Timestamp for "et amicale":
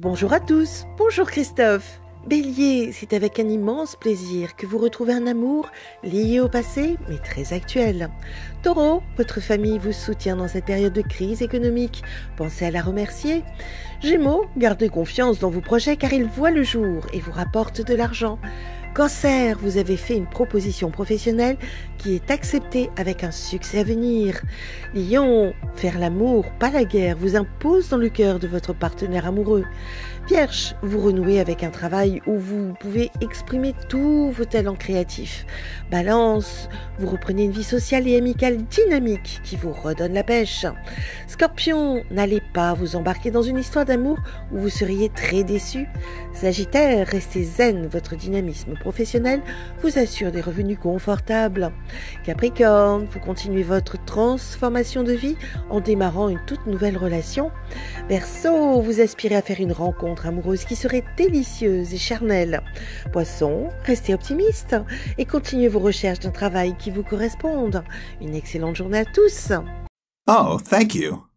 38.08-38.64